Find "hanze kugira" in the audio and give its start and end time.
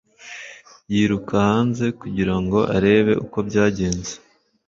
1.49-2.35